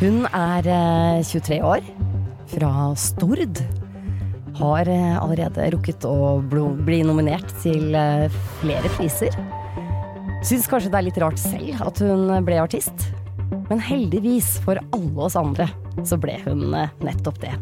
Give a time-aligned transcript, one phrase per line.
[0.00, 1.84] Hun er eh, 23 år,
[2.48, 3.58] fra Stord.
[4.56, 8.32] Har eh, allerede rukket å bli nominert til eh,
[8.62, 9.36] flere priser.
[10.40, 13.10] Syns kanskje det er litt rart selv at hun ble artist.
[13.68, 15.68] Men heldigvis for alle oss andre
[16.08, 17.52] så ble hun eh, nettopp det.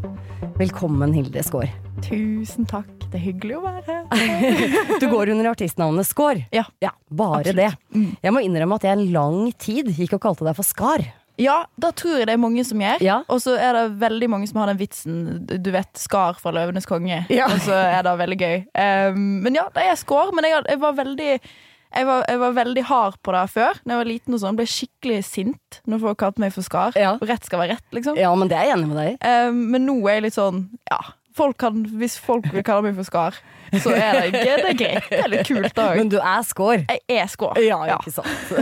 [0.62, 1.74] Velkommen, Hilde Skaar.
[2.06, 2.94] Tusen takk.
[3.10, 4.98] Det er hyggelig å være her.
[5.02, 6.46] Du går under artistnavnet Skaar.
[6.54, 6.68] Ja.
[7.10, 7.64] bare Absolutt.
[7.66, 8.10] det.
[8.22, 11.02] Jeg må innrømme at jeg en lang tid gikk og kalte deg for Skar.
[11.38, 13.02] Ja, da tror jeg det er mange som gjør.
[13.04, 13.20] Ja.
[13.30, 16.88] Og så er det veldig mange som har den vitsen du vet, Skar fra Løvenes
[16.88, 17.22] konge.
[17.30, 17.46] Ja.
[17.52, 18.60] Og så er det veldig gøy.
[18.74, 20.34] Um, men ja, det er skår.
[20.36, 21.32] Men jeg, jeg var veldig
[21.88, 23.78] jeg var, jeg var veldig hard på det før.
[23.84, 26.98] Når jeg var liten og sånn Ble skikkelig sint når folk kalte meg for Skar.
[26.98, 27.14] Ja.
[27.30, 28.18] Rett skal være rett, liksom.
[28.20, 29.16] Ja, men det er jeg enig med deg i.
[29.48, 31.00] Um, men nå er jeg litt sånn Ja,
[31.38, 33.38] folk kan, hvis folk vil kalle meg for Skar,
[33.82, 35.08] så er det, det er greit.
[35.10, 36.00] Det er litt kult òg.
[36.00, 36.84] Men du er Skår.
[36.88, 37.60] Jeg er skår.
[37.64, 38.52] Ja, ikke sant.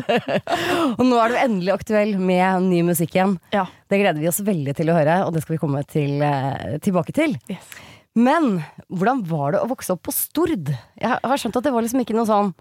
[0.98, 3.36] og nå er du endelig aktuell med ny musikk igjen.
[3.54, 3.66] Ja.
[3.88, 6.78] Det gleder vi oss veldig til å høre, og det skal vi komme til, eh,
[6.84, 7.36] tilbake til.
[7.50, 7.76] Yes.
[8.16, 10.70] Men hvordan var det å vokse opp på Stord?
[10.96, 12.54] Jeg har skjønt at det var liksom ikke noe sånn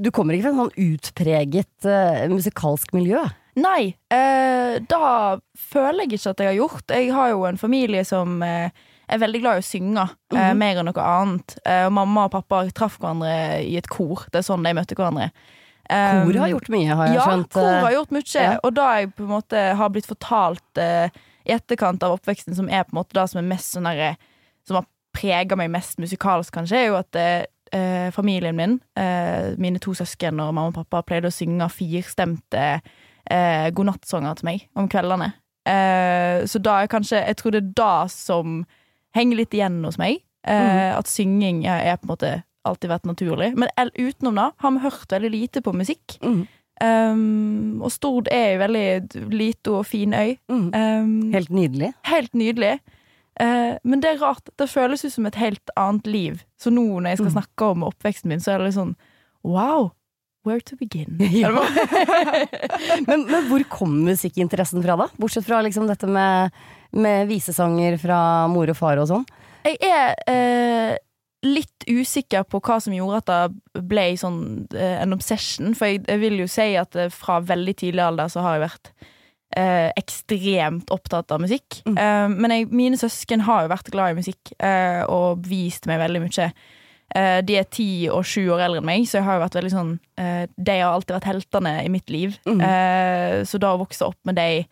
[0.00, 3.20] Du kommer ikke fra et sånn utpreget uh, musikalsk miljø?
[3.56, 6.92] Nei, eh, da føler jeg ikke at jeg har gjort.
[6.92, 8.68] Jeg har jo en familie som eh,
[9.08, 10.56] er veldig glad i å synge, eh, Mhm.
[10.58, 11.58] mer enn noe annet.
[11.64, 14.24] Eh, mamma og pappa traff hverandre i et kor.
[14.32, 15.30] Det er sånn de møtte hverandre.
[15.88, 17.52] Um, Koret har gjort mye, har jeg ja, skjønt.
[17.52, 18.34] kor eh, har gjort mye.
[18.34, 18.58] ja.
[18.64, 21.08] Og da jeg på en måte har blitt fortalt eh,
[21.46, 24.16] i etterkant av oppveksten, som er på en måte det som er mest sånn derre
[24.66, 29.54] Som har prega meg mest musikalsk, kanskje, er jo at eh, eh, familien min, eh,
[29.56, 32.82] mine to søsken og mamma og pappa, pleide å synge firstemte
[33.30, 35.32] eh, godnattsanger til meg om kveldene.
[35.66, 38.66] Eh, så da er kanskje Jeg tror det er det som
[39.16, 40.20] henger litt igjen hos meg.
[40.46, 42.34] Eh, At synging er, på en måte
[42.66, 43.52] alltid vært naturlig.
[43.58, 46.18] Men utenom det har vi hørt veldig lite på musikk.
[46.22, 46.44] Mm.
[46.76, 50.36] Um, og Stord er jo veldig lite og fin øy.
[50.52, 50.66] Mm.
[50.74, 51.48] Um, helt.
[51.48, 51.92] Helt nydelig.
[52.36, 52.72] nydelig.
[53.40, 54.48] Eh, men det er rart.
[54.56, 56.42] Det føles ut som et helt annet liv.
[56.60, 57.36] Så nå når jeg skal Mm.
[57.36, 58.96] snakke om oppveksten min, så er det litt sånn
[59.44, 59.92] wow.
[60.46, 61.18] Where to begin?
[61.42, 61.50] Ja.
[63.08, 65.08] Men, men hvor kom musikkinteressen fra, da?
[65.18, 66.52] Bortsett fra liksom dette med,
[66.92, 68.20] med visesanger fra
[68.52, 69.26] mor og far og sånn.
[69.66, 70.94] Jeg er eh,
[71.46, 73.32] litt usikker på hva som gjorde at
[73.74, 74.40] det ble sånn
[74.74, 75.74] eh, en obsession.
[75.76, 78.66] For jeg, jeg vil jo si at eh, fra veldig tidlig alder så har jeg
[78.68, 78.90] vært
[79.56, 81.80] eh, ekstremt opptatt av musikk.
[81.86, 81.98] Mm.
[81.98, 86.02] Eh, men jeg, mine søsken har jo vært glad i musikk eh, og vist meg
[86.02, 86.50] veldig mye.
[87.16, 89.70] De er ti og sju år eldre enn meg, så jeg har jo vært veldig
[89.70, 92.34] sånn De har alltid vært heltene i mitt liv.
[92.50, 92.64] Mm.
[93.46, 94.66] Så da å vokse opp med de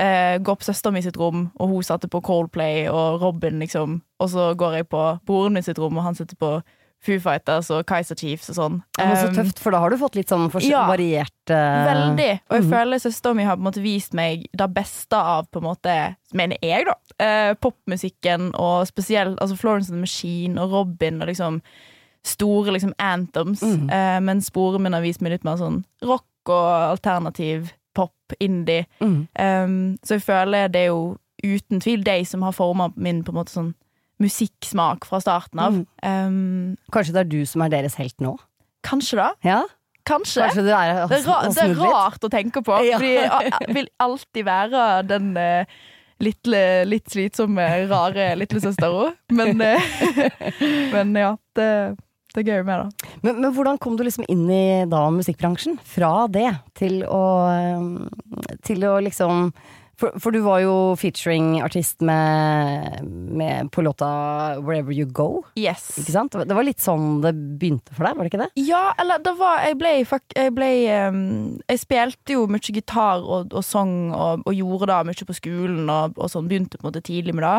[0.00, 4.00] eh, Gå på søsteren min sitt rom, og hun satte på Coldplay og Robin, liksom.
[4.20, 6.58] Og så går jeg på broren min sitt rom, og han sitter på
[7.04, 8.76] Foo Fighters og Kaiser Chiefs og sånn.
[8.98, 10.86] Ja, men så tøft, for da har du fått litt sånn ja.
[10.88, 11.84] variert uh...
[11.86, 12.30] Veldig.
[12.48, 12.70] Og jeg mm.
[12.72, 15.96] føler søsteren min har på en måte vist meg det beste av på en måte,
[16.36, 21.30] mener jeg, da, eh, popmusikken, og spesielt altså Florence and the Machine og Robin og
[21.30, 21.60] liksom
[22.26, 23.62] store liksom anthems.
[23.62, 23.90] mm.
[23.92, 27.70] Eh, mens broren min har vist meg litt mer sånn rock og alternativ
[28.26, 28.86] pop, indie.
[29.00, 29.26] Mm.
[29.38, 33.32] Um, så jeg føler det er jo uten tvil de som har forma min på
[33.32, 33.74] en måte sånn
[34.22, 35.74] musikksmak fra starten av.
[35.76, 35.86] Mm.
[36.02, 38.36] Um, Kanskje det er du som er deres helt nå?
[38.86, 39.32] kanskje da.
[39.46, 39.60] Ja?
[40.06, 40.44] Kanskje.
[40.44, 42.78] Kanskje det, er, Det er, ra det er rart å tenke på.
[42.86, 43.00] Ja.
[43.00, 45.78] Fordi jeg vil alltid være den uh,
[46.22, 49.10] lille, litt slitsomme, rare lillesøstera.
[49.34, 49.94] Men, eh,
[50.94, 51.70] men ja, det,
[52.34, 53.10] det er gøy med det.
[53.24, 55.80] Men, men hvordan kom du liksom inn i da musikkbransjen?
[55.82, 57.24] Fra det til å
[58.66, 59.50] Til å liksom
[59.96, 64.06] for, for du var jo featuring-artist med, med på låta
[64.60, 65.42] 'Wherever You Go'.
[65.56, 65.88] Yes.
[65.98, 66.36] Ikke sant?
[66.36, 68.50] Det var litt sånn det begynte for deg, var det ikke det?
[68.68, 71.24] Ja, eller det var Jeg ble, jeg, ble ehm,
[71.64, 75.88] jeg spilte jo mye gitar og, og sang og, og gjorde det mye på skolen
[75.88, 76.48] og, og sånn.
[76.50, 77.56] Begynte på en måte tidlig med det.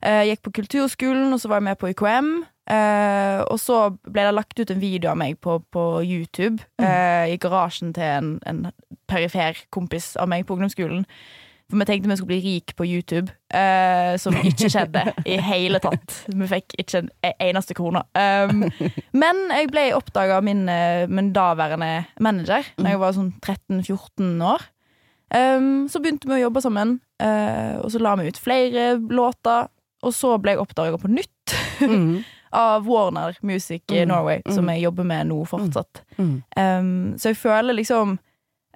[0.00, 2.32] Eh, Jeg gikk på kulturskolen, og så var jeg med på UKM.
[2.66, 7.30] Eh, og så ble det lagt ut en video av meg på, på YouTube eh,
[7.30, 8.64] i garasjen til en, en
[9.06, 11.04] perifer kompis av meg på ungdomsskolen.
[11.66, 15.80] For vi tenkte vi skulle bli rik på YouTube, eh, som ikke skjedde i hele
[15.82, 16.20] tatt.
[16.26, 17.10] Vi fikk ikke en
[17.42, 18.04] eneste krone.
[18.14, 18.68] Um,
[19.22, 24.42] men jeg ble oppdaga av min, eh, min daværende manager da jeg var sånn 13-14
[24.46, 24.66] år.
[25.34, 29.66] Um, så begynte vi å jobbe sammen, uh, og så la vi ut flere låter.
[30.06, 31.32] Og så ble jeg oppdaga på nytt
[31.80, 32.24] Mm.
[32.56, 34.72] Av Warner Music Mm, Norway, som mm.
[34.74, 36.02] jeg jobber med nå fortsatt.
[36.18, 36.34] Mm.
[36.56, 38.16] Um, så jeg føler liksom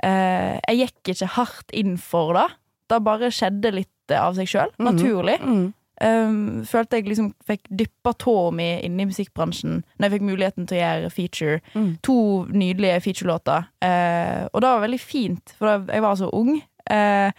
[0.05, 2.47] uh, Jeg gikk ikke hardt inn for det.
[2.91, 4.87] Det bare skjedde litt av seg sjøl, Mhm.
[4.91, 5.37] naturlig.
[5.41, 5.69] Mm.
[6.01, 10.67] Um, følte jeg liksom fikk dyppa tåa mi inn i musikkbransjen når jeg fikk muligheten
[10.67, 11.61] til å gjøre feature.
[11.75, 11.91] Mm.
[12.09, 12.17] To
[12.49, 13.67] nydelige featurelåter.
[13.85, 16.55] Uh, og det var veldig fint, for da jeg var så ung.
[16.91, 17.31] Uh,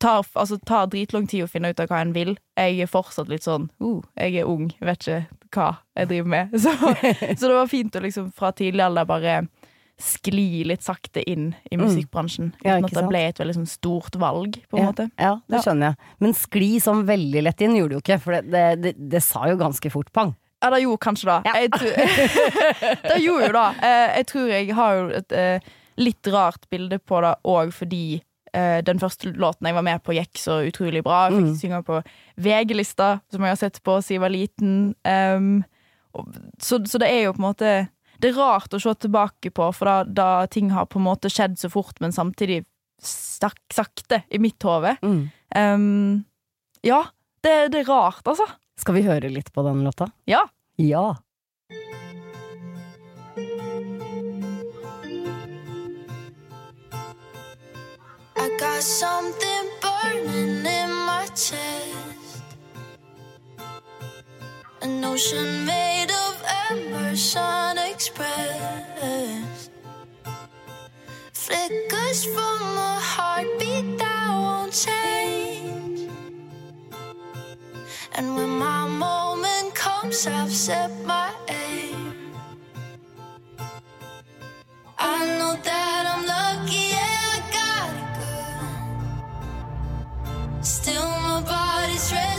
[0.00, 2.34] tar, altså, tar dritlang tid å finne ut av hva en vil.
[2.58, 5.20] Jeg er fortsatt litt sånn uh, Jeg er ung, vet ikke
[5.54, 5.68] hva
[5.98, 6.54] jeg driver med.
[6.62, 6.72] Så,
[7.36, 9.40] så det var fint å liksom fra tidlig alder bare
[10.00, 12.52] skli litt sakte inn i musikkbransjen.
[12.54, 12.60] Mm.
[12.64, 15.08] Ja, at det ble et veldig sånn stort valg, på en Ja, måte.
[15.20, 16.12] ja, det skjønner jeg.
[16.24, 19.20] Men skli sånn veldig lett inn gjorde du jo ikke, for det, det, det, det
[19.26, 20.32] sa jo ganske fort pang.
[20.62, 21.36] Ja, det gjorde kanskje det.
[21.50, 21.52] Ja.
[23.10, 23.66] Det gjorde jo det.
[23.90, 25.68] Eh, Jeg tror jeg har jo et eh,
[26.00, 28.02] litt rart bilde på det òg fordi
[28.54, 31.28] eh, den første låten jeg var med på, gikk så utrolig bra.
[31.28, 31.56] Jeg fikk Mm.
[31.60, 32.00] synge på
[32.40, 34.94] VG-lista, som jeg har sett på siden jeg var liten.
[35.04, 35.64] Um,
[36.14, 37.72] og, så, så det er jo på en måte
[38.20, 41.30] Det er rart å se tilbake på, for da, da ting har på en måte
[41.32, 42.64] skjedd så fort, men samtidig
[43.00, 44.96] sak, sakte i mitt hode.
[45.00, 45.22] Mm.
[45.56, 46.24] Um,
[46.84, 47.04] ja,
[47.42, 48.44] det, det er rart, altså.
[48.76, 50.10] Skal vi høre litt på den låta?
[50.28, 50.42] Ja.
[50.76, 51.14] Ja.
[58.80, 62.42] Something burning in my chest.
[64.82, 69.70] An ocean made of embers unexpressed.
[71.32, 76.10] Flickers from a heartbeat that won't change.
[78.14, 82.32] And when my moment comes, I've set my aim.
[84.98, 86.89] I know that I'm lucky,
[90.62, 92.29] Still, my body's restless,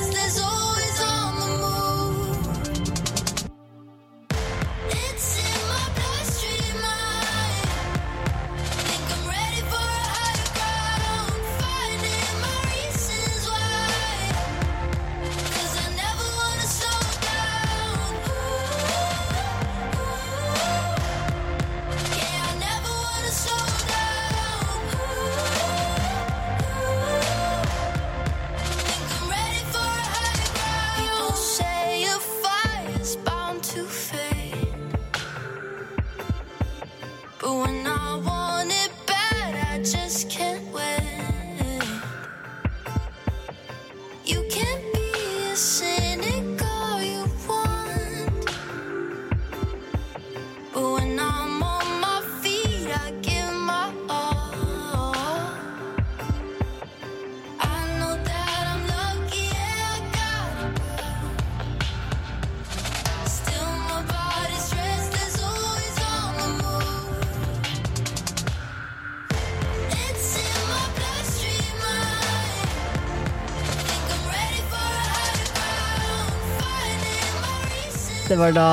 [78.28, 78.68] Det var da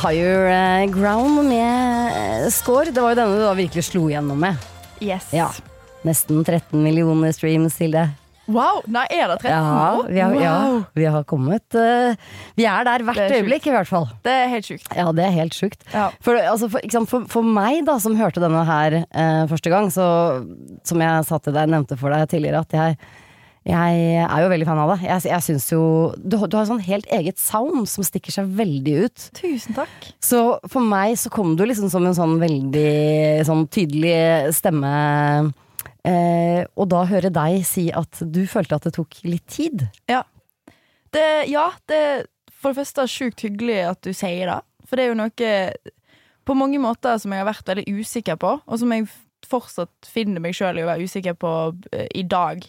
[0.00, 2.90] Higher eh, Ground med eh, score.
[2.90, 4.60] Det var jo denne du da virkelig slo gjennom med.
[5.04, 5.28] Yes.
[5.34, 5.50] Ja.
[6.04, 8.06] Nesten 13 millioner streams til det.
[8.44, 8.82] Wow!
[8.92, 9.52] Nei, er det 13?
[9.52, 10.56] Ja, vi har, ja,
[10.92, 12.12] vi har kommet uh,
[12.58, 14.04] Vi er der hvert er øyeblikk, i hvert fall.
[14.24, 14.90] Det er helt sjukt.
[14.92, 15.80] Ja, det er helt sjukt.
[15.94, 16.10] Ja.
[16.24, 19.88] For, altså, for, sant, for, for meg, da, som hørte denne her uh, første gang,
[19.92, 20.06] så
[20.84, 22.98] som jeg sa til deg, nevnte for deg tidligere, at jeg,
[23.64, 25.06] jeg er jo veldig fan av det.
[25.06, 25.82] Jeg, jeg synes jo
[26.20, 29.26] du, du har sånn helt eget sound som stikker seg veldig ut.
[29.38, 30.10] Tusen takk.
[30.20, 34.92] Så for meg så kom du liksom som en sånn veldig sånn tydelig stemme.
[36.04, 39.86] Eh, og da høre deg si at du følte at det tok litt tid.
[41.14, 42.00] Det, ja, det
[42.52, 44.60] for det første sjukt hyggelig at du sier det.
[44.84, 45.52] For det er jo noe
[46.44, 49.08] på mange måter som jeg har vært veldig usikker på, og som jeg
[49.48, 51.52] fortsatt finner meg sjøl i å være usikker på
[51.92, 52.64] eh, i dag.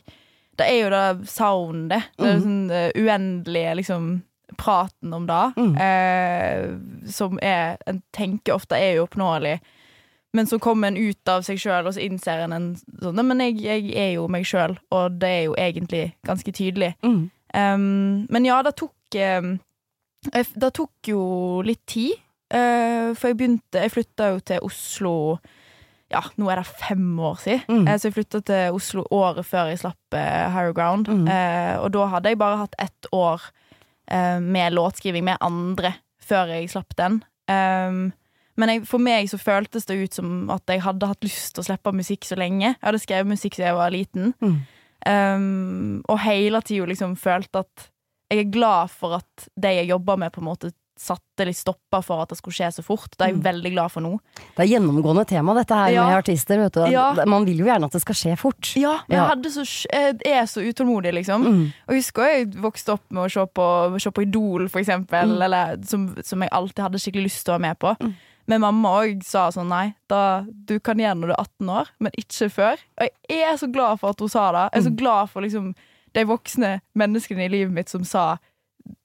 [0.56, 2.12] Det er jo det soundet.
[2.18, 4.10] Det er sånn uh, uendelige liksom
[4.58, 5.54] praten om det.
[5.82, 6.76] Eh,
[7.12, 9.60] som er En tenker ofte er uoppnåelig.
[10.34, 12.68] Men så kommer en ut av seg sjøl, og så innser en en
[13.02, 16.92] sånn men jeg, jeg er jo meg sjøl, og det er jo egentlig ganske tydelig.
[17.56, 19.54] Um, men ja, det tok um,
[20.34, 22.20] Det tok jo litt tid.
[22.54, 25.14] Uh, for jeg begynte Jeg flytta jo til Oslo
[26.16, 27.64] ja, nå er det fem år siden.
[27.68, 27.88] Mm.
[27.88, 31.12] Eh, så jeg flytta til Oslo året før jeg slapp uh, Higher Ground.
[31.12, 31.26] Mm.
[31.30, 33.44] Uh, og da hadde jeg bare hatt ett år
[34.12, 35.96] uh, med låtskriving med andre
[36.26, 37.20] før jeg slapp den.
[37.52, 38.14] Um,
[38.56, 41.66] men jeg, for meg så føltes det ut som at jeg hadde hatt lyst til
[41.66, 42.72] å slippe musikk så lenge.
[42.72, 44.32] Jeg hadde skrevet musikk siden jeg var liten.
[44.40, 44.56] Mm.
[45.06, 47.90] Um, og hele tida liksom følte at
[48.32, 52.02] jeg er glad for at det jeg jobber med, på en måte satte litt stopper
[52.02, 53.10] for at det skulle skje så fort.
[53.18, 53.44] Det er jeg Mm.
[53.44, 54.20] veldig glad for nå.
[54.56, 56.08] Det er gjennomgående tema, dette her Ja.
[56.08, 56.58] med artister.
[56.58, 56.86] Vet du.
[56.92, 57.14] Ja.
[57.26, 58.74] Man vil jo gjerne at det skal skje fort.
[58.76, 59.36] Ja, men Ja.
[59.36, 61.44] jeg, så, jeg er så utålmodig, liksom.
[61.44, 61.74] Mm.
[61.90, 65.42] Og husker jeg vokste opp med å se på, se på Idol, for eksempel, Mm.
[65.42, 67.98] eller, som, som jeg alltid hadde skikkelig lyst til å være med på.
[68.00, 68.14] Mm.
[68.48, 71.88] Men mamma òg sa sånn nei, da, du kan gjøre når du er 18 år,
[72.00, 72.78] men ikke før.
[73.02, 74.72] Og jeg er så glad for at hun sa det.
[74.74, 74.98] Jeg er så Mm.
[74.98, 75.76] glad for liksom
[76.14, 78.38] de voksne menneskene i livet mitt som sa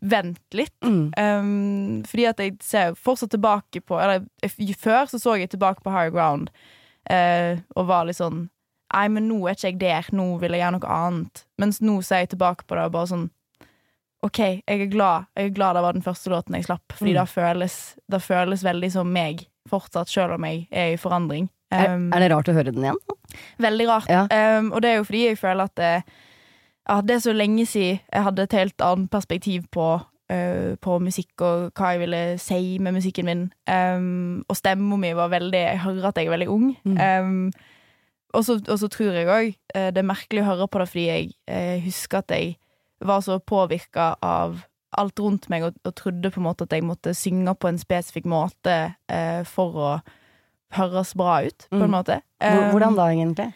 [0.03, 0.75] vent litt.
[0.85, 1.13] Mm.
[1.17, 4.25] Um, fordi at jeg ser fortsatt tilbake på Eller
[4.79, 6.51] før så så jeg tilbake på Higher Ground
[7.11, 8.49] uh, og var litt sånn
[8.91, 11.45] Nei, men nå er ikke jeg der, nå vil jeg gjøre noe annet.
[11.63, 13.29] Mens nå ser jeg tilbake på det og bare sånn
[14.27, 17.13] OK, jeg er glad Jeg er glad det var den første låten jeg slapp, fordi
[17.15, 17.21] Mm.
[17.21, 17.77] det, føles,
[18.11, 21.49] det føles veldig som meg fortsatt, selv om jeg er i forandring.
[21.71, 22.99] Er, Um, er det rart å høre den igjen?
[23.63, 24.09] Veldig rart.
[24.11, 24.25] Ja.
[24.59, 26.05] Um, og det er jo fordi jeg føler at det,
[26.90, 29.88] ja, det er så lenge siden jeg hadde et helt annet perspektiv på,
[30.32, 33.44] uh, på musikk og hva jeg ville si med musikken min.
[33.70, 36.73] Um, og stemma mi var veldig Jeg hører at jeg er veldig ung.
[36.85, 36.99] Mm.
[36.99, 37.52] Um,
[38.35, 41.06] og så og så tror jeg òg det er merkelig å høre på det fordi
[41.09, 42.56] jeg uh, husker at jeg
[43.00, 44.61] var så påvirka av
[44.99, 47.78] alt rundt meg og, og trodde på en måte at jeg måtte synge på en
[47.78, 49.90] spesifikk måte eh, for å
[50.75, 51.94] høres bra ut, på en Mm.
[51.94, 52.16] måte.
[52.42, 53.47] Um, Hvordan da, egentlig?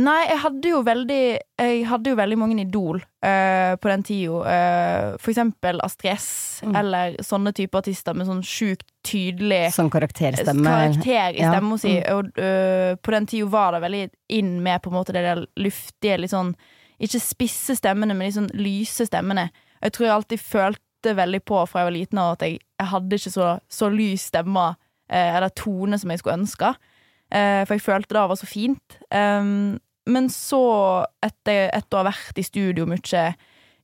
[0.00, 1.16] Nei, jeg hadde jo veldig
[1.60, 4.38] Jeg hadde jo veldig mange idol uh, på den tida.
[4.40, 6.30] Uh, for eksempel Astrid S,
[6.62, 6.76] Mm.
[6.78, 10.62] eller sånne type artister med sånn sjukt tydelig Sånn karakterstemme?
[10.62, 11.96] karakter i Ja, si.
[11.98, 12.12] mm.
[12.14, 14.02] Og uh, på den tida var det veldig
[14.38, 16.54] inn med på en måte det der luftige, litt sånn
[17.02, 19.48] Ikke spisse stemmene, men litt sånn lyse stemmene.
[19.82, 23.18] Jeg tror jeg alltid følte veldig på fra jeg var liten at jeg, jeg hadde
[23.18, 24.68] ikke så, så lys stemme
[25.10, 26.70] eh, eller tone som jeg skulle ønske.
[27.32, 29.00] Eh, for jeg følte det var så fint.
[30.10, 30.62] Men så,
[31.22, 33.26] etter, etter å ha vært i studio mye,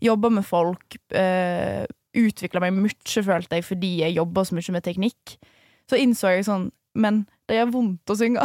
[0.02, 1.85] jobba med folk, uh,
[2.19, 5.37] utvikla meg mye, følte jeg, fordi jeg jobba så mye med teknikk,
[5.88, 8.43] så innså jeg sånn Men det gjør vondt å synge.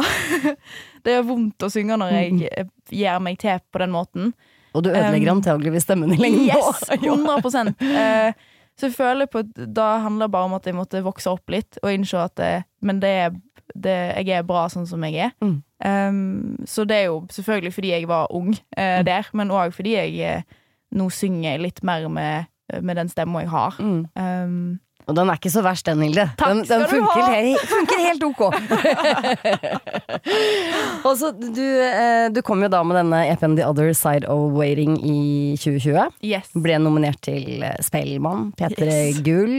[1.04, 2.68] det gjør vondt å synge når jeg eh,
[3.00, 4.28] gjør meg til på den måten.
[4.76, 6.84] Og du ødelegger Um, antagelig stemmen i lengden Yes!
[6.94, 8.30] 100 uh,
[8.78, 11.50] Så jeg føler på at Da handler det bare om at jeg måtte vokse opp
[11.50, 13.34] litt og innse at det, Men det er
[13.74, 13.94] det,
[14.26, 15.32] jeg er bra sånn som jeg er.
[15.44, 15.56] Mm.
[15.84, 19.04] Um, så det er jo selvfølgelig fordi jeg var ung uh, Mm.
[19.08, 20.42] der, men òg fordi jeg eh,
[20.94, 22.46] nå synger litt mer med,
[22.80, 23.76] med den stemma jeg har.
[23.80, 24.04] Mm.
[24.14, 26.30] Um, Og den er ikke så verst, den, Hilde.
[26.40, 27.40] Takk den, den skal du funker, ha.
[27.44, 28.42] he funker helt ok.
[31.04, 34.54] Og så du, eh, du kom jo da med denne EP-en The Other Side of
[34.56, 35.18] Waiting i
[35.60, 36.08] 2020.
[36.24, 36.48] yes.
[36.56, 39.20] Ble nominert til eh, Spellemann, P3 Yes.
[39.26, 39.56] Gull.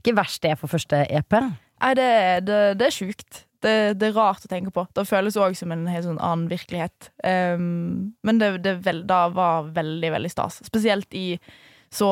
[0.00, 1.36] Ikke verst det for første EP.
[1.82, 2.06] Nei, det,
[2.46, 3.42] det, det er sjukt.
[3.64, 4.86] Det, det er rart å tenke på.
[4.94, 7.08] Det føles òg som en helt sånn annen virkelighet.
[7.24, 10.60] Um, men det, det vel, da var veldig, veldig stas.
[10.68, 11.38] Spesielt i
[11.90, 12.08] så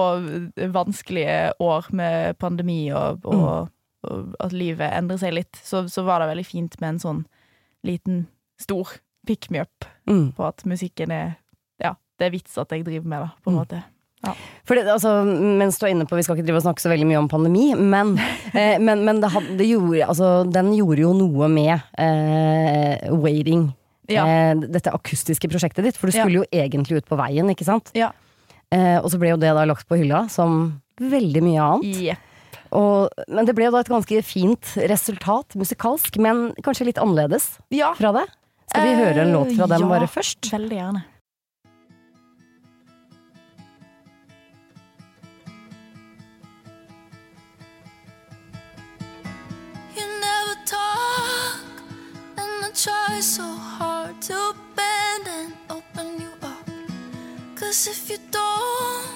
[0.72, 3.70] vanskelige år med pandemi og, og,
[4.08, 7.22] og at livet endrer seg litt, så, så var det veldig fint med en sånn
[7.84, 8.24] liten,
[8.60, 10.34] stor pick me up Mm.
[10.36, 11.30] på at musikken er
[11.80, 13.60] Ja, det er vits at jeg driver med det, på en Mm.
[13.62, 13.78] måte.
[14.64, 17.06] Det, altså, mens du er inne på, Vi skal ikke drive og snakke så veldig
[17.10, 18.14] mye om pandemi, men,
[18.56, 23.66] eh, men, men det, had- det gjorde, altså, den gjorde jo noe med eh, Waiting.
[24.08, 24.24] Ja.
[24.28, 25.96] Eh, dette akustiske prosjektet ditt.
[26.00, 26.24] For du Ja.
[26.24, 27.90] skulle jo egentlig ut på veien, ikke sant?
[27.96, 28.10] Ja.
[28.72, 32.00] Eh, og så ble jo det da lagt på hylla, som veldig mye annet.
[32.08, 32.30] Yep.
[32.74, 37.52] Og, men det ble jo da et ganske fint resultat musikalsk, men kanskje litt annerledes
[37.70, 38.24] Ja, fra det.
[38.72, 39.90] Skal vi høre en låt fra den ja.
[39.92, 40.48] bare først?
[40.50, 41.04] veldig gjerne.
[52.84, 56.68] Try so hard to bend and open you up.
[57.54, 59.08] Cause if you don't,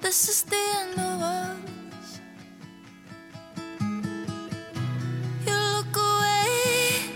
[0.00, 2.20] this is the end of us.
[5.44, 7.10] You look away,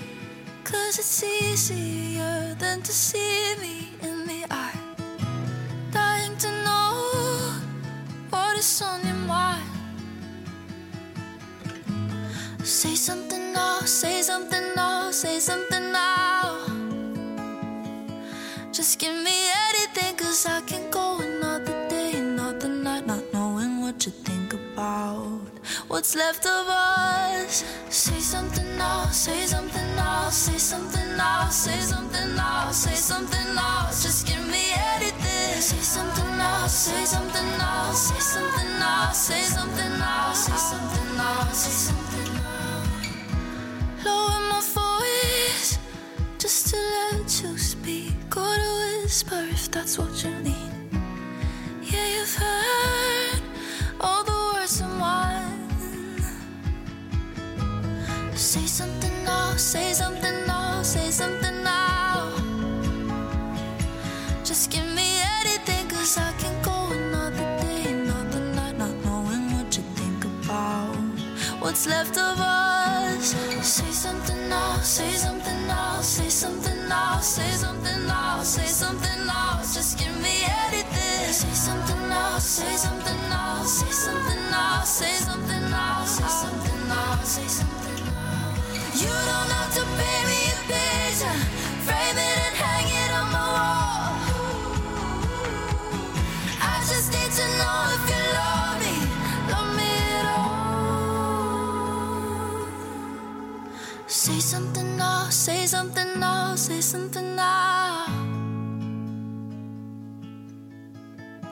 [0.65, 4.81] cause it's easier than to see me in the eye.
[5.93, 7.53] Dying to know
[8.31, 9.13] what is on your
[12.64, 16.64] Say something now, say something now, say something now.
[18.73, 24.06] Just give me anything, cause I can go another day, another night, not knowing what
[24.06, 25.42] you think about
[25.88, 27.64] what's left of us.
[27.90, 33.88] Say something now, say something now, say something now, say something now, say something now.
[33.90, 35.61] Just give me anything.
[35.61, 41.44] Say something now, say something now, say something now, say something now, say something now,
[41.52, 42.03] say something now.
[44.14, 45.78] Lower my voice
[46.38, 48.71] just to let you speak or to
[49.02, 50.73] whisper if that's what you need.
[51.83, 53.40] Yeah, you've heard
[54.00, 55.68] all the words in one.
[58.37, 62.30] Say something now, say something now, say something now.
[64.44, 65.09] Just give me
[65.40, 70.94] anything, cause I can go another day, another night, not knowing what you think about
[71.62, 72.84] what's left of us.
[73.64, 79.56] Say something now, say something now, say something now, say something now, say something now.
[79.62, 81.33] Just give me anything.
[81.33, 87.16] Say something now, say something now, say something now, say something now, say something now,
[87.25, 88.54] say something now.
[89.00, 91.38] You don't have to pay me a picture,
[106.57, 108.09] something isn't enough.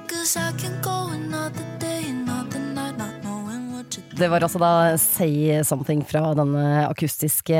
[0.08, 4.58] Cause I can go another day, another night, not knowing what you Det var altså
[4.58, 7.58] da Say Something fra denne akustiske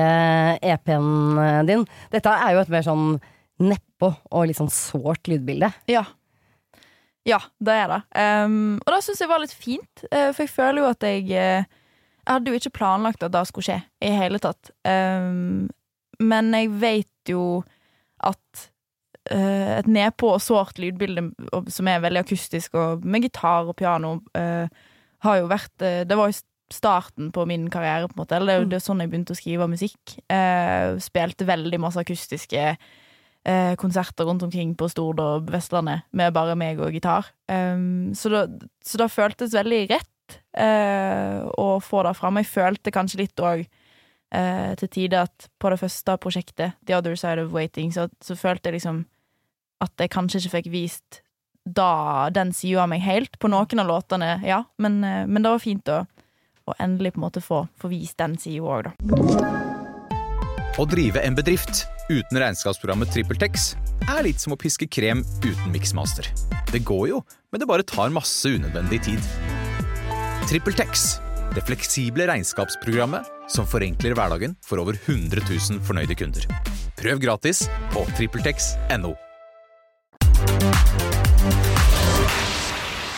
[0.63, 1.87] EP-en din.
[2.13, 3.21] Dette er jo et mer sånn
[3.63, 5.73] nedpå og litt sånn sårt lydbilde.
[5.91, 6.05] Ja.
[7.29, 8.01] Ja, det er det.
[8.19, 11.29] Um, og det syns jeg var litt fint, eh, for jeg føler jo at jeg
[11.31, 11.71] eh,
[12.23, 14.71] Jeg hadde jo ikke planlagt at det skulle skje i hele tatt.
[14.87, 15.67] Um,
[16.25, 17.45] men jeg vet jo
[18.23, 18.69] at
[19.31, 21.29] uh, et nedpå og sårt lydbilde
[21.73, 24.67] som er veldig akustisk, og med gitar og piano, uh,
[25.23, 26.41] har jo vært uh, Det var jo
[26.73, 28.37] starten på min karriere, på en måte.
[28.39, 30.15] Eller det jo det er sånn jeg begynte å skrive musikk.
[31.05, 32.63] Spilte veldig masse akustiske
[33.77, 37.29] konserter rundt omkring på Stord og Vestlandet med bare meg og gitar.
[37.45, 38.41] Um, så, da,
[38.81, 40.39] så det føltes veldig rett
[41.61, 42.41] å få det fram.
[42.41, 43.67] Jeg følte kanskje litt òg
[44.35, 48.37] eh, til tider at på det første prosjektet, The Other Side of Waiting, så, så
[48.39, 49.05] følte jeg liksom
[49.83, 51.23] at jeg kanskje ikke fikk vist
[51.63, 53.39] da den sida av meg helt.
[53.39, 56.03] På noen av låtene, ja, men, eh, men det var fint å,
[56.67, 59.53] å endelig på en måte få, få vist den sida òg, da.
[60.81, 63.75] Å drive en bedrift uten regnskapsprogrammet TrippelTex
[64.09, 66.27] er litt som å piske krem uten miksmaster.
[66.73, 67.21] Det går jo,
[67.53, 69.29] men det bare tar masse unødvendig tid.
[70.49, 71.21] TrippelTex,
[71.57, 76.47] det fleksible regnskapsprogrammet som forenkler hverdagen for over 100 000 fornøyde kunder.
[77.01, 79.15] Prøv gratis på TrippelTex.no.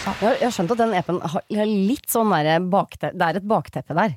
[0.04, 3.48] Jeg har- skjønt at den EP-en har har litt sånn der bakteppe, Det er et
[3.48, 4.16] bakteppe der.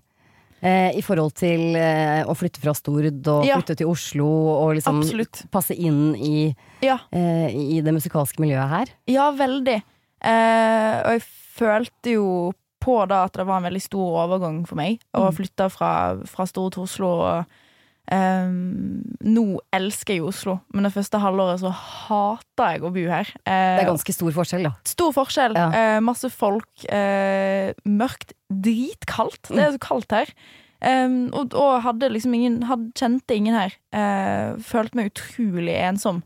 [0.61, 3.57] Eh, I forhold til eh, å flytte fra Stord og Ja.
[3.57, 5.43] flytte til Oslo og liksom Absolutt.
[5.51, 6.97] passe inn i, Ja.
[7.13, 8.85] eh, i det musikalske miljøet her.
[9.07, 9.83] Ja, veldig.
[10.21, 11.21] Eh, og jeg
[11.57, 12.53] følte jo
[12.87, 15.91] på da at det var en veldig stor overgang for meg å flytte fra,
[16.29, 17.13] fra Store til Oslo.
[17.27, 17.63] Og,
[18.07, 23.27] Um, nå elsker jeg Oslo, men det første halvåret så hater jeg å bo her.
[23.41, 24.71] Uh, Det er ganske stor forskjell, da.
[24.87, 25.57] Stor forskjell.
[25.59, 25.65] Ja.
[25.75, 26.69] Uh, masse folk.
[26.87, 28.31] Uh, mørkt.
[28.47, 29.51] Dritkaldt.
[29.51, 30.31] Det er så kaldt her.
[30.79, 33.75] Um, og, og hadde liksom ingen hadde, Kjente ingen her.
[33.91, 36.21] Eh, følte meg utrolig ensom.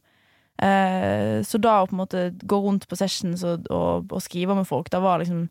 [0.61, 4.53] Eh, så da å på en måte gå rundt på sessions og, og, og skrive
[4.57, 5.47] med folk, da var liksom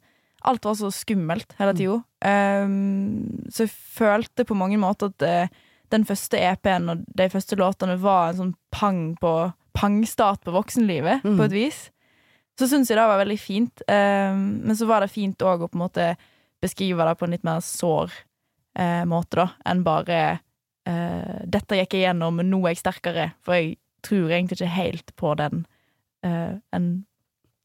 [0.48, 1.98] Alt var så skummelt hele tida.
[2.24, 7.56] Um, så jeg følte på mange måter at uh, den første EP-en og de første
[7.58, 9.32] låtene var en sånn pang på
[9.76, 11.36] pangstart på voksenlivet, Mm.
[11.38, 11.90] på et vis.
[12.58, 13.82] Så syns jeg det var veldig fint.
[13.88, 16.16] Um, men så var det fint òg å på en måte
[16.60, 18.10] beskrive det på en litt mer sår
[18.78, 20.40] uh, måte, da, enn bare
[20.88, 23.30] uh, 'Dette gikk jeg gjennom, nå er jeg sterkere'.
[23.44, 25.64] For jeg tror egentlig ikke helt på den
[26.24, 26.90] uh, en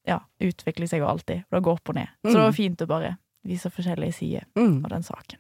[0.07, 1.43] ja, utvikler seg jo alltid.
[1.51, 2.07] Det går opp og ned.
[2.25, 4.83] Så det var fint å bare vise forskjellige sider Mm.
[4.85, 5.39] av den saken.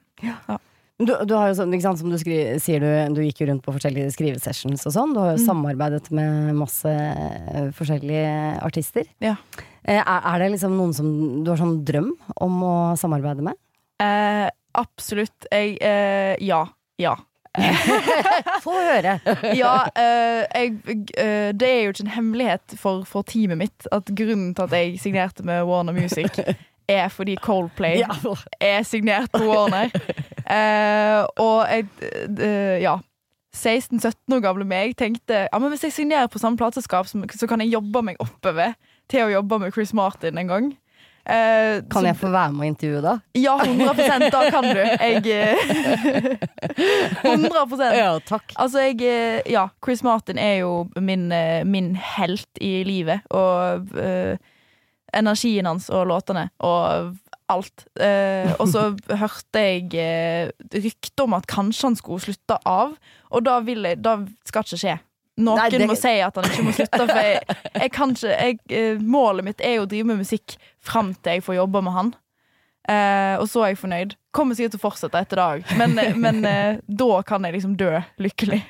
[0.97, 3.47] Du, du har jo sånn, ikke sant, som du skri, sier, du, du gikk jo
[3.49, 5.11] rundt på forskjellige skrivesessions og sånn.
[5.13, 5.47] Du har jo Mm.
[5.49, 9.03] samarbeidet med masse eh, forskjellige artister.
[9.19, 9.35] Ja.
[9.83, 13.59] Eh, er, er det liksom noen som du har sånn drøm om å samarbeide med?
[13.99, 15.49] Eh, absolutt.
[15.51, 16.63] Jeg eh, Ja.
[16.97, 17.17] Ja.
[18.65, 19.17] Få høre!
[19.61, 20.75] ja eh, jeg,
[21.17, 24.75] eh, det er jo ikke en hemmelighet for, for teamet mitt at grunnen til at
[24.75, 26.39] jeg signerte med Warner Music,
[26.87, 28.03] er fordi Coldplay
[28.61, 29.93] er signert på Warner.
[30.45, 31.87] Eh, og jeg
[32.39, 32.99] eh, Ja.
[33.55, 37.61] 16-17 år gamle meg tenkte ja, men hvis jeg signerer på samme plateselskap, så kan
[37.63, 38.73] jeg jobbe meg oppover
[39.07, 40.67] til å jobbe med Chris Martin en gang.
[41.25, 43.17] Eh, Kan så- jeg få være med og intervjue da?
[43.33, 44.77] Ja, 100 da kan du.
[44.77, 45.25] Jeg
[47.25, 48.53] 100 Ja, takk.
[48.55, 53.21] Altså, jeg eh, Ja, Chris Martin er jo min, eh, min helt i livet.
[53.29, 54.37] Og uh,
[55.13, 57.15] energien hans og låtene og
[57.49, 57.85] alt.
[57.99, 62.93] Uh, og så hørte jeg uh, rykte om at kanskje han skulle slutte av,
[63.31, 64.99] og da jeg Da skal ikke skje.
[65.37, 68.35] Noen Nei, det- må si at han ikke må slutte, for jeg, jeg kan ikke
[68.39, 71.81] jeg, eh, Målet mitt er jo å drive med musikk fram til jeg får jobbe
[71.83, 72.13] med han.
[72.87, 74.15] Eh, og så er jeg fornøyd.
[74.31, 77.75] Kommer sikkert til å fortsette etter dag, men, eh, men eh, da kan jeg liksom
[77.75, 78.61] dø lykkelig.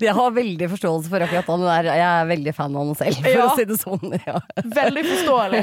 [0.00, 1.86] Jeg har veldig forståelse for akkurat han der.
[1.94, 3.44] Jeg er veldig fan av han selv, for Ja.
[3.46, 4.16] å si det sånn.
[4.26, 4.40] Ja.
[4.80, 5.60] Veldig forståelig.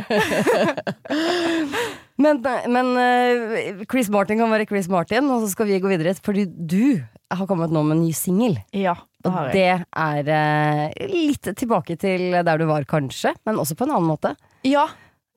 [2.15, 2.39] Men,
[2.71, 6.13] men eh, Chris Martin kan være Chris Martin, og så skal vi gå videre.
[6.23, 7.01] Fordi du
[7.33, 8.55] har kommet nå med en ny singel.
[8.71, 8.95] Ja,
[9.29, 13.95] Og det er eh, litt tilbake til der du var, kanskje, men også på en
[13.95, 14.35] annen måte.
[14.67, 14.87] Ja.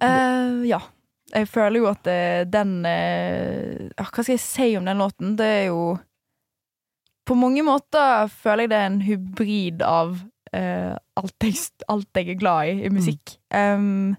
[0.03, 0.83] eh, ja.
[1.35, 5.35] Jeg føler jo at eh, den eh, ah, Hva skal jeg si om den låten?
[5.39, 5.97] Det er jo
[7.27, 10.13] På mange måter føler jeg det er en hybrid av
[10.55, 11.59] eh, alt, jeg,
[11.91, 13.35] alt jeg er glad i i musikk.
[13.51, 14.15] Um,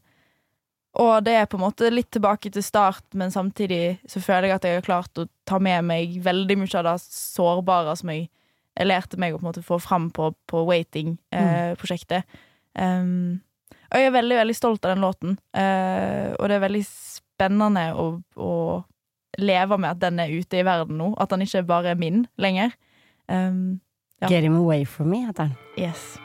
[0.98, 4.58] og det er på en måte litt tilbake til start, men samtidig så føler jeg
[4.58, 8.28] at jeg har klart å ta med meg veldig mye av det sårbare som jeg,
[8.78, 12.24] jeg lærte meg å på en måte få fram på, på Waiting-prosjektet.
[12.78, 13.40] um,
[13.88, 17.86] og jeg er veldig veldig stolt av den låten, eh, og det er veldig spennende
[17.96, 18.84] å, å
[19.40, 21.14] leve med at den er ute i verden nå.
[21.18, 22.76] At den ikke bare er min lenger.
[23.32, 23.80] Um,
[24.20, 24.28] Ja.
[24.28, 25.56] Get him away from me, heter den.
[25.78, 26.18] yes.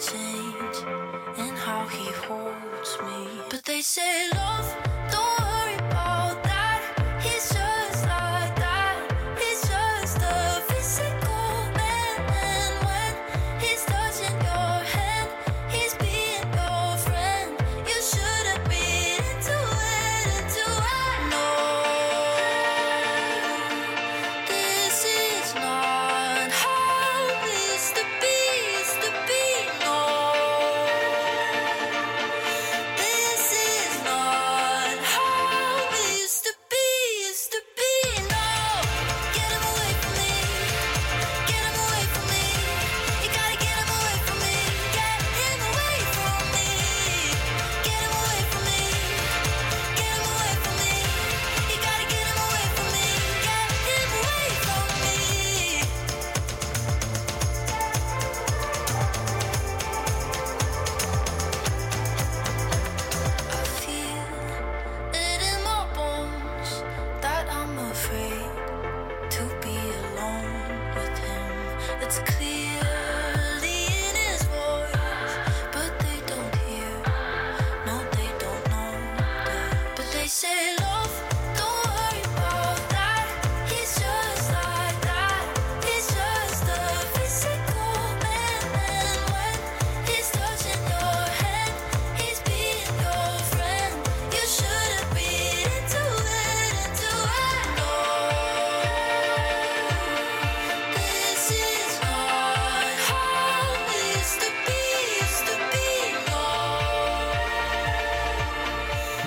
[0.00, 0.78] Change
[1.36, 3.42] in how he holds me.
[3.50, 4.74] But they say love,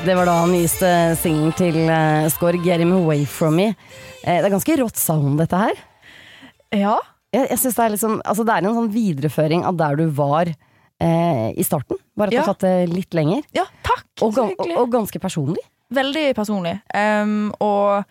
[0.04, 3.70] Det var da han nyeste singelen til uh, Skår, 'Get Him Away From Me'.
[4.28, 5.78] Eh, det er ganske rått sound, dette her.
[6.76, 6.98] Ja.
[7.32, 10.10] Jeg, jeg synes det, er liksom, altså det er en sånn videreføring av der du
[10.12, 12.02] var eh, i starten.
[12.20, 13.46] Bare at du har tatt det litt lenger.
[13.56, 14.04] ja, takk.
[14.28, 15.64] Og, og, og ganske personlig.
[15.96, 16.76] Veldig personlig.
[16.92, 18.04] Um, og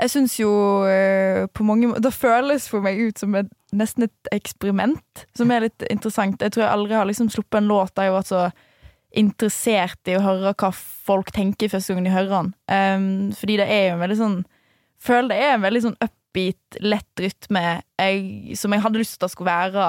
[0.00, 0.54] jeg syns jo
[0.88, 5.52] uh, på mange måter Det føles for meg ut som et, nesten et eksperiment, som
[5.52, 6.40] er litt interessant.
[6.40, 8.46] Jeg tror jeg aldri har liksom sluppet en låt der jeg har vært så
[9.18, 12.52] interessert i å høre hva folk tenker første gang de hører den.
[12.70, 14.38] Um, fordi det er jo en veldig sånn
[14.98, 19.28] Føler det er en veldig sånn upbeat, lett rytme jeg, som jeg hadde lyst til
[19.28, 19.84] at skulle være.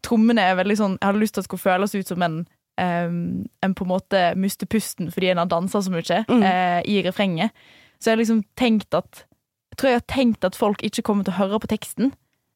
[0.00, 2.38] Trommene er veldig sånn Jeg hadde lyst til at skulle føles ut som en
[2.80, 7.02] um, en på en måte mister pusten fordi en har dansa så mye eh, i
[7.06, 7.52] refrenget.
[8.00, 9.24] Så jeg har liksom tenkt at
[9.72, 12.12] Jeg tror jeg har tenkt at folk ikke kommer til å høre på teksten.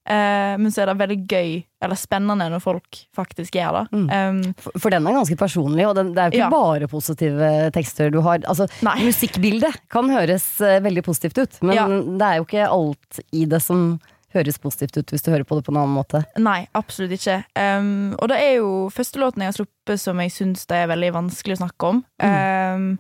[0.09, 1.51] Eh, men så er det veldig gøy
[1.85, 4.03] eller spennende når folk faktisk gjør det.
[4.09, 6.53] Um, For, for den er ganske personlig, og den, det er jo ikke Ja.
[6.55, 8.41] bare positive tekster du har.
[8.49, 8.97] Altså, Nei.
[9.11, 11.85] musikkbildet kan høres eh, veldig positivt ut, men Ja.
[11.93, 13.99] det er jo ikke alt i det som
[14.35, 16.23] høres positivt ut hvis du hører på det på en annen måte.
[16.41, 17.39] Nei, absolutt ikke.
[17.57, 20.91] Um, og det er jo første låten jeg har sluppet som jeg syns det er
[20.91, 22.03] veldig vanskelig å snakke om.
[22.21, 22.91] Um,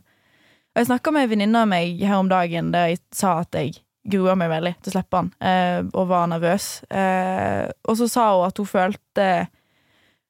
[0.72, 3.56] og jeg snakka med ei venninne av meg her om dagen der jeg sa at
[3.58, 3.76] jeg
[4.10, 6.66] grua meg veldig til å slippe han, eh, og var nervøs.
[6.90, 9.30] Eh, og så sa hun at hun følte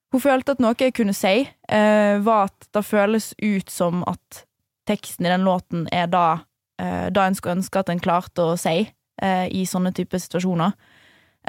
[0.09, 4.47] Hun følte at noe jeg kunne si, eh, var at det føles ut som at
[4.89, 6.47] teksten i den låten er da
[6.81, 8.87] eh, da en skulle ønske at en klarte å si
[9.21, 10.73] eh, i sånne typer situasjoner.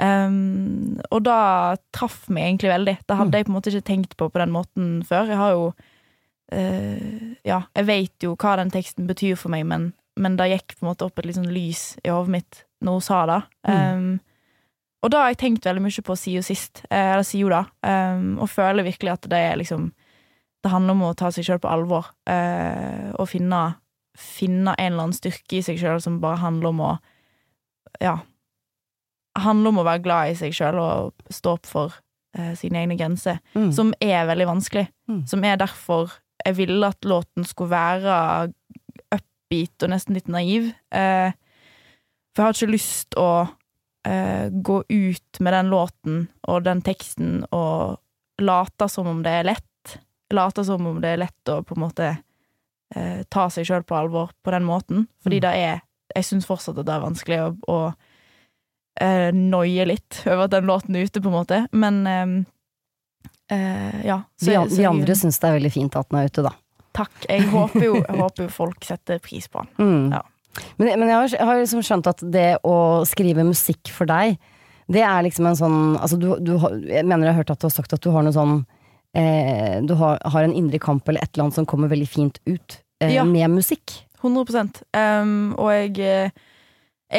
[0.00, 2.96] Um, og da traff meg egentlig veldig.
[3.04, 5.28] Det hadde jeg på en måte ikke tenkt på på den måten før.
[5.28, 5.64] Jeg har jo
[6.52, 10.74] eh, Ja, jeg vet jo hva den teksten betyr for meg, men, men det gikk
[10.78, 13.40] på en måte opp et sånn lys i hodet mitt når hun sa det.
[13.68, 14.20] Um,
[15.02, 17.62] og da har jeg tenkt veldig mye på siden sist, eh, eller siden da,
[18.14, 19.92] um, og føler virkelig at det er liksom
[20.62, 23.76] Det handler om å ta seg sjøl på alvor uh, og finne,
[24.18, 26.90] finne en eller annen styrke i seg sjøl som bare handler om å
[28.00, 28.18] Ja.
[29.38, 31.94] Handler om å være glad i seg sjøl og stå opp for
[32.36, 33.72] uh, sine egne grenser Mm.
[33.72, 34.88] som er veldig vanskelig.
[35.08, 35.26] Mm.
[35.26, 36.10] Som er derfor
[36.44, 38.52] jeg ville at låten skulle være
[39.50, 40.70] upbeat og nesten litt naiv.
[40.94, 41.32] Eh,
[42.34, 43.48] for jeg har ikke lyst å
[44.06, 47.98] eh, gå ut med den låten og den teksten og
[48.40, 49.96] late som om det er lett.
[50.32, 52.12] Late som om det er lett å på en måte
[52.94, 55.08] eh, ta seg sjøl på alvor på den måten.
[55.22, 55.42] Fordi Mm.
[55.48, 55.80] det er
[56.14, 57.94] Jeg syns fortsatt at det er vanskelig å, å
[59.00, 61.60] eh, noie litt over at den låten er ute, på en måte.
[61.72, 62.32] Men eh,
[63.56, 64.22] eh, ja.
[64.36, 66.50] så- De, de andre syns det er veldig fint at den er ute, da.
[66.96, 67.12] Takk.
[67.28, 69.70] Jeg håper jo, jeg håper jo folk setter pris på den.
[69.78, 70.14] Mm.
[70.16, 70.22] Ja.
[70.80, 72.74] Men, men jeg har, jeg har liksom skjønt at det å
[73.06, 74.40] skrive musikk for deg,
[74.90, 76.56] det er liksom en sånn altså du, du
[76.90, 78.56] Jeg mener jeg har hørt at du har sagt at du har noe sånn
[79.14, 82.40] eh, Du har, har en indre kamp eller et eller annet som kommer veldig fint
[82.50, 83.22] ut eh, Ja.
[83.22, 84.00] med musikk.
[84.20, 84.82] 100
[85.22, 86.34] um, Og jeg eh,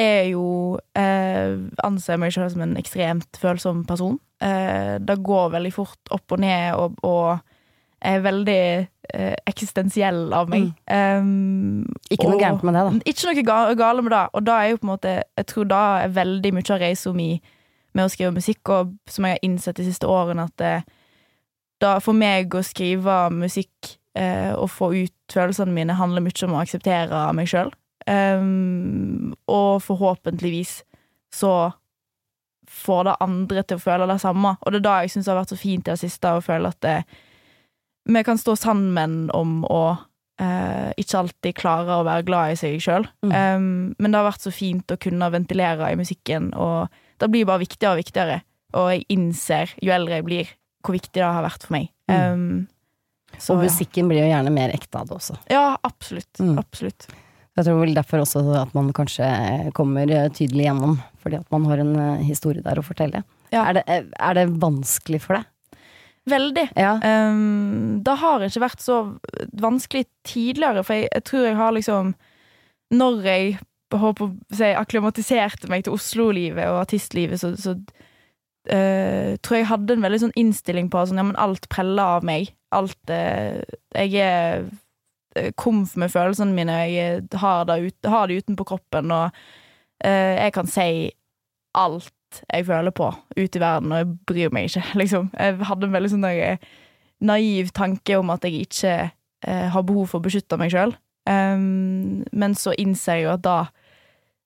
[0.01, 1.55] er jo eh,
[1.88, 4.19] Anser meg selv som en ekstremt følsom person.
[4.43, 7.39] Eh, det går veldig fort opp og ned, og, og
[8.02, 8.58] er veldig
[9.14, 10.72] eh, eksistensiell av meg.
[10.90, 13.12] Um, Ikke noe gærent med det, da.
[13.12, 14.22] Ikke noe ga- gale med det.
[14.34, 17.14] Og da er jo på en måte Jeg tror da er veldig mye av reisa
[17.14, 17.30] mi
[17.94, 20.84] med å skrive musikk, og som jeg har innsett de siste årene, at det,
[21.84, 26.54] da for meg å skrive musikk eh, og få ut følelsene mine handler mye om
[26.56, 27.72] å akseptere meg sjøl.
[29.48, 30.84] og forhåpentligvis
[31.36, 31.72] så
[32.72, 34.56] får det andre til å føle det samme.
[34.62, 36.42] Og det er da jeg syns det har vært så fint i det siste, å
[36.44, 36.96] føle at det,
[38.10, 39.84] vi kan stå sammen om å
[40.42, 43.08] eh, ikke alltid klare å være glad i seg sjøl.
[43.26, 43.94] Mm.
[43.98, 46.90] men det har vært så fint å kunne ventilere i musikken, og
[47.22, 48.42] det blir bare viktigere og viktigere.
[48.78, 51.92] Og jeg innser, jo eldre jeg blir, hvor viktig det har vært for meg.
[52.10, 52.68] Um,
[53.38, 53.68] så, Og ja.
[53.70, 55.38] musikken blir jo gjerne mer ekte av det også.
[55.52, 56.32] ja, absolutt.
[56.40, 56.56] Mm.
[56.60, 57.08] Absolutt.
[57.60, 59.28] Jeg tror vel derfor også at man kanskje
[59.76, 63.26] kommer eh, tydelig gjennom, fordi at man har en eh, historie der å fortelle.
[63.52, 63.66] Ja.
[63.66, 65.50] Er, det, eh, er det vanskelig for deg?
[66.29, 66.67] Veldig.
[66.77, 66.99] Ja.
[67.01, 68.97] Um, det har ikke vært så
[69.57, 72.13] vanskelig tidligere, for jeg, jeg tror jeg har liksom
[72.91, 73.57] Når jeg
[73.91, 79.97] håper si, akklimatiserte meg til Oslo-livet og artistlivet, så, så uh, tror jeg jeg hadde
[79.97, 82.53] en veldig sånn innstilling på sånn, ja, men alt preller av meg.
[82.75, 83.60] Alt uh,
[83.97, 84.63] Jeg er
[85.36, 89.31] eh, komf med følelsene mine, jeg har det, ut, har det utenpå kroppen, og
[90.05, 90.89] uh, jeg kan si
[91.79, 92.12] alt
[92.54, 95.30] jeg føler på ute i verden, og jeg bryr meg ikke, liksom.
[95.38, 96.58] Jeg hadde en veldig sånn eh,
[97.22, 100.96] naiv tanke om at jeg ikke eh, har behov for å beskytte meg sjøl.
[101.28, 103.58] men så innser jeg jo at da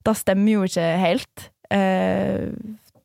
[0.05, 1.45] da stemmer jo ikke helt.
[1.73, 2.51] Uh,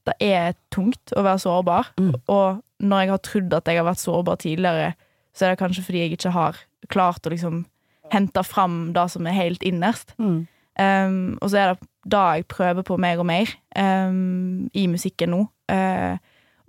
[0.04, 2.14] det er tungt å være sårbar, Mm.
[2.28, 4.94] og når jeg har trodd at jeg har vært sårbar tidligere,
[5.32, 7.62] så er det kanskje fordi jeg ikke har klart å liksom
[8.12, 10.12] hente fram det som er helt innerst.
[10.18, 10.46] Mm.
[10.80, 15.30] Um, og så er det da jeg prøver på mer og mer um, i musikken
[15.34, 15.40] nå.
[15.70, 16.16] Uh,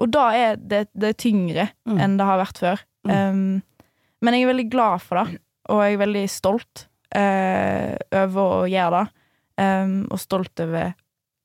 [0.02, 1.98] og da er det, det er tyngre Mm.
[2.02, 2.82] enn det har vært før.
[3.06, 3.62] Um,
[4.22, 5.40] men jeg er veldig glad for det,
[5.70, 9.12] og jeg er veldig stolt uh, over å gjøre det.
[9.62, 10.94] Um, og stolt over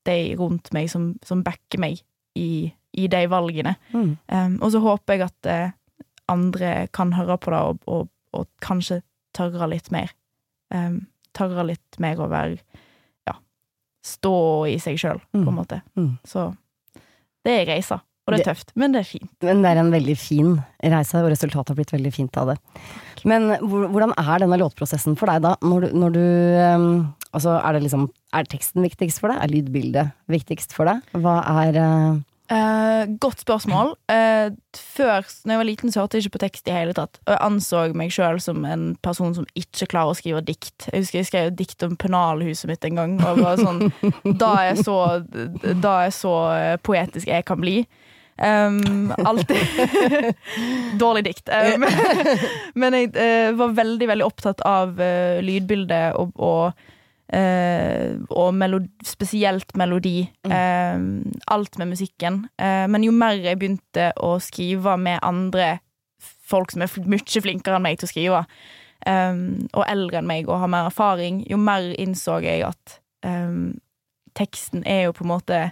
[0.07, 1.99] de rundt meg som, som backer meg
[2.37, 3.75] i, i de valgene.
[3.93, 4.13] Mm.
[4.31, 8.47] Um, og så håper jeg at uh, andre kan høre på det og, og, og
[8.63, 9.01] kanskje
[9.37, 10.13] tørre litt mer.
[10.73, 11.05] Um,
[11.37, 12.57] tørre litt mer å være
[14.07, 14.33] stå
[14.71, 15.47] i seg sjøl, på Mm.
[15.51, 15.81] en måte.
[15.99, 16.13] Mm.
[16.27, 16.49] Så
[17.45, 18.01] det er reisa.
[18.27, 19.29] Og det er tøft, men det er fint.
[19.41, 20.49] Men det er en veldig fin
[20.83, 22.57] reise, og resultatet har blitt veldig fint av det.
[23.23, 25.53] Men hvordan er denne låtprosessen for deg da?
[25.63, 26.23] Når du, når du
[26.75, 29.39] um, Altså, er det liksom Er teksten viktigst for deg?
[29.43, 31.01] Er lydbildet viktigst for deg?
[31.15, 31.79] Hva er
[32.51, 33.93] uh, godt spørsmål.
[34.11, 37.19] Uh, før, når jeg var liten, så hørte jeg ikke på tekst i hele tatt.
[37.25, 40.89] Og jeg anså meg sjøl som en person som ikke klarer å skrive dikt.
[40.91, 43.15] Jeg husker jeg skrev dikt om pennalhuset mitt en gang.
[43.21, 43.87] Og bare sånn,
[44.41, 44.97] da er jeg så,
[45.83, 47.79] da er jeg så eh, poetisk jeg kan bli.
[48.37, 49.57] Um, alltid
[51.01, 51.49] Dårlig dikt.
[51.49, 51.87] Um,
[52.81, 54.99] men jeg uh, var veldig, veldig opptatt av
[55.41, 56.87] lydbildet og, og
[57.27, 60.21] og melodi, spesielt melodi.
[60.47, 60.99] Eh,
[61.51, 62.45] alt med musikken.
[62.55, 65.79] Eh, men jo mer jeg begynte å skrive med andre
[66.47, 68.43] folk som er mye flinkere enn meg til å skrive,
[69.05, 69.41] eh,
[69.73, 73.59] og eldre enn meg og har mer erfaring, jo mer innså jeg at eh,
[74.37, 75.65] teksten er jo på en måte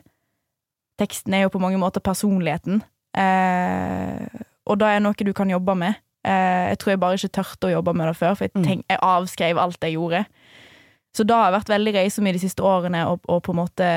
[0.95, 2.77] Teksten er jo på mange måter personligheten.
[3.19, 5.97] Eh, og da er noe du kan jobbe med.
[6.23, 8.85] Eh, jeg tror jeg bare ikke tørte å jobbe med det før, for jeg, tenk,
[8.87, 10.23] jeg avskrev alt jeg gjorde.
[11.15, 13.61] Så da har jeg vært veldig reisom i de siste årene og, og på en
[13.63, 13.89] måte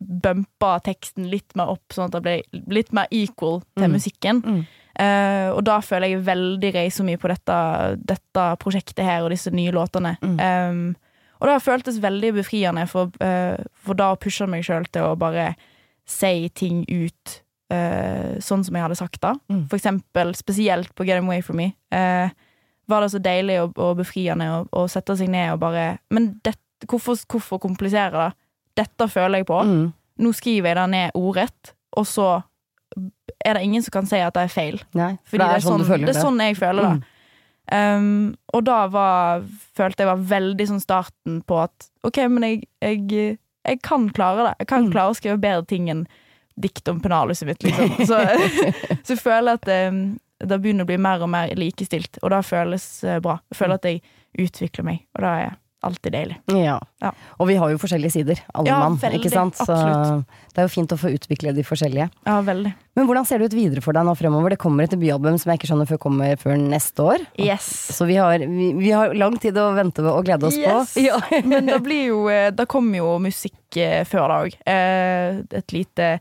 [0.00, 3.92] bumpa teksten litt mer opp, sånn at det ble litt mer equal til Mm.
[3.96, 4.42] musikken.
[4.44, 4.60] Mm.
[5.00, 7.56] Uh, og da føler jeg veldig reisom i på dette,
[8.04, 10.16] dette prosjektet her og disse nye låtene.
[10.20, 10.38] Mm.
[10.40, 10.96] Um,
[11.40, 15.14] og det har føltes veldig befriende, for, uh, for da pusha meg sjøl til å
[15.20, 15.54] bare
[16.04, 17.36] si ting ut
[17.72, 19.34] uh, sånn som jeg hadde sagt da.
[19.48, 19.66] Mm.
[19.70, 21.72] For eksempel, spesielt på Get Them Away From Me.
[21.92, 22.28] eh,
[22.90, 26.32] var det så deilig og, og befriende å, å sette seg ned og bare Men
[26.44, 26.56] det,
[26.90, 28.30] hvorfor, hvorfor komplisere det?
[28.82, 29.58] Dette føler jeg på.
[29.66, 29.86] Mm.
[30.20, 32.28] Nå skriver jeg det ned ordrett, og så
[33.44, 34.78] er det ingen som kan si at det er feil.
[34.98, 36.94] Nei, for Fordi det er sånn føler det er sånn jeg føler det.
[36.98, 37.16] Mm.
[37.70, 39.44] Um, og da var,
[39.78, 43.36] følte jeg var veldig sånn starten på at OK, men jeg, jeg,
[43.68, 44.54] jeg kan klare det.
[44.64, 44.90] Jeg kan Mm.
[44.96, 46.02] klare å skrive bedre ting enn
[46.60, 47.94] dikt om pennaluset mitt, liksom.
[48.10, 48.18] Så,
[49.06, 50.02] så jeg føler at um,
[50.40, 53.38] det begynner å bli mer og mer likestilt, og det føles eh, bra.
[53.52, 54.02] Jeg føler at jeg
[54.40, 56.34] utvikler meg, og det er alltid deilig.
[56.60, 56.74] Ja.
[57.00, 57.10] Ja.
[57.40, 58.98] Og vi har jo forskjellige sider, alle Ja, mann.
[59.00, 59.56] veldig, Ikke sant?
[59.56, 60.26] Så absolutt.
[60.52, 62.10] det er jo fint å få utvikle de forskjellige.
[62.28, 62.72] Ja, veldig.
[63.00, 64.52] Men hvordan ser det ut videre for deg nå fremover?
[64.52, 67.24] Det kommer et debutalbum som jeg ikke skjønner før kommer før neste år.
[67.40, 67.70] Yes.
[67.96, 70.92] Så vi har, vi, vi har lang tid å vente og glede oss Yes.
[70.98, 71.06] på.
[71.06, 71.16] Ja.
[71.48, 74.60] Men det blir jo eh, Det kommer jo musikk eh, før da òg.
[74.68, 76.12] Et lite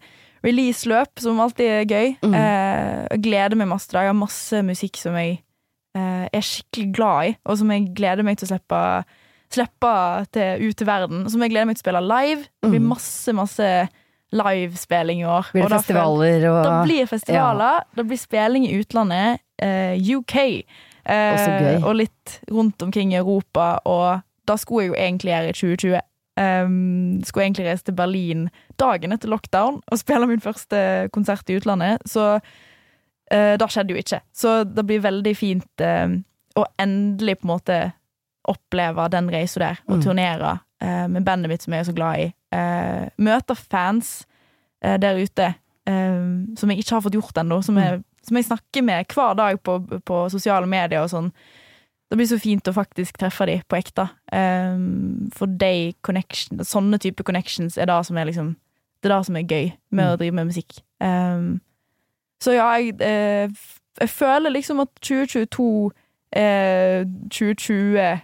[0.45, 2.15] release-løp som alltid er gøy.
[2.23, 2.35] Mm.
[2.39, 3.91] Eh, gleder meg masse.
[3.93, 5.39] Jeg har masse musikk som jeg
[5.97, 8.81] eh, er skikkelig glad i, og som jeg gleder meg til å slippe,
[9.51, 9.93] slippe
[10.35, 11.25] til, ut til verden.
[11.29, 12.45] Som jeg gleder meg til å spille live.
[12.61, 12.91] Det blir Mm.
[12.93, 13.89] masse, masse
[14.31, 15.47] livespilling i år.
[15.53, 20.63] Blir det og festivaler og det blir festivaler, det blir spilling i utlandet, eh, UK,
[21.05, 25.57] eh, og litt rundt omkring i Europa, og da skulle jeg jo egentlig gjøre i
[25.57, 26.01] 2020.
[26.39, 28.45] Um, skulle egentlig reise til Berlin
[28.79, 33.99] dagen etter lockdown og spille min første konsert i utlandet, så uh, det skjedde jo
[33.99, 34.21] ikke.
[34.31, 36.13] Så det blir veldig fint uh,
[36.55, 37.79] å endelig på en måte
[38.49, 40.03] oppleve den reisa der, og Mm.
[40.05, 42.29] turnere uh, med bandet mitt som jeg er så glad i.
[42.55, 44.25] Uh, møte fans
[44.81, 45.49] eh, der ute
[45.85, 46.23] eh,
[46.57, 49.59] som jeg ikke har fått gjort ennå, som, jeg- som jeg snakker med hver dag
[49.63, 49.75] på,
[50.05, 51.31] på sosiale medier og sånn.
[52.09, 54.07] Det blir så fint å faktisk treffe dem på ekte.
[54.33, 58.55] Um, for de connection, sånne type connections er det som er liksom
[59.01, 60.13] Det er det som er gøy med Mm.
[60.13, 60.79] å drive med musikk.
[60.99, 61.61] Um,
[62.41, 63.47] så ja, jeg, eh,
[63.99, 65.91] jeg føler liksom at 2022
[66.35, 68.19] eh, 2020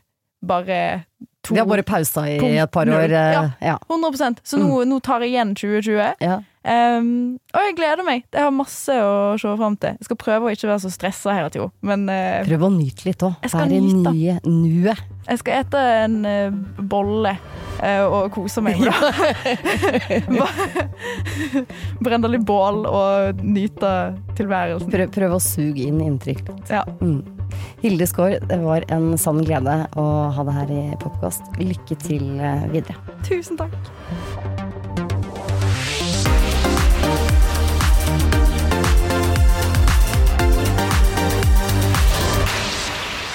[0.46, 1.04] bare
[1.44, 3.04] to Vi har bare pausa i et par år.
[3.12, 3.50] eh, Ja.
[3.62, 3.78] ja.
[3.90, 6.16] 100% Så nå, nå tar jeg igjen 2020.
[6.22, 6.40] Ja.
[6.66, 8.24] Um, og jeg gleder meg.
[8.34, 10.00] Jeg har masse å se fram til.
[10.00, 11.68] Jeg skal prøve å ikke være så stressa hele tida.
[11.86, 13.38] Men eh, Prøv å nyte litt òg.
[13.54, 15.04] Være nye nuet.
[15.30, 20.20] jeg skal ete en uh, bolle uh, og kose meg med det.
[22.06, 23.94] Brenne litt bål og nyte
[24.38, 24.90] tilværelsen.
[24.90, 26.50] Prøv, prøv å suge inn inntrykk.
[26.74, 26.82] Ja.
[27.00, 27.22] Mm.
[27.86, 31.46] Hilde Skaar, det var en sann glede å ha deg her i Popkast.
[31.62, 32.32] Lykke til
[32.74, 32.98] videre.
[33.30, 34.65] Tusen takk.